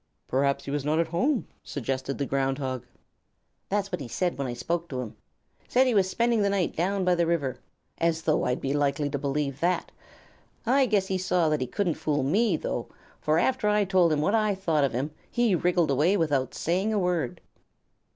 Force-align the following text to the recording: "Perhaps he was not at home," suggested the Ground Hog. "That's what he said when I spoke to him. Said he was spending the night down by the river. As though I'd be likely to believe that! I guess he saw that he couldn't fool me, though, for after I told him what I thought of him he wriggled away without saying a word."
"Perhaps 0.27 0.65
he 0.65 0.71
was 0.71 0.83
not 0.83 0.97
at 0.97 1.09
home," 1.09 1.45
suggested 1.63 2.17
the 2.17 2.25
Ground 2.25 2.57
Hog. 2.57 2.87
"That's 3.69 3.91
what 3.91 4.01
he 4.01 4.07
said 4.07 4.35
when 4.35 4.47
I 4.47 4.53
spoke 4.55 4.89
to 4.89 4.99
him. 4.99 5.15
Said 5.67 5.85
he 5.85 5.93
was 5.93 6.09
spending 6.09 6.41
the 6.41 6.49
night 6.49 6.75
down 6.75 7.05
by 7.05 7.13
the 7.13 7.27
river. 7.27 7.59
As 7.99 8.23
though 8.23 8.43
I'd 8.45 8.59
be 8.61 8.73
likely 8.73 9.11
to 9.11 9.19
believe 9.19 9.59
that! 9.59 9.91
I 10.65 10.87
guess 10.87 11.05
he 11.05 11.19
saw 11.19 11.49
that 11.49 11.61
he 11.61 11.67
couldn't 11.67 11.93
fool 12.01 12.23
me, 12.23 12.57
though, 12.57 12.87
for 13.19 13.37
after 13.37 13.69
I 13.69 13.85
told 13.85 14.11
him 14.11 14.21
what 14.21 14.33
I 14.33 14.55
thought 14.55 14.83
of 14.83 14.93
him 14.93 15.11
he 15.29 15.53
wriggled 15.53 15.91
away 15.91 16.17
without 16.17 16.55
saying 16.55 16.91
a 16.91 16.97
word." 16.97 17.39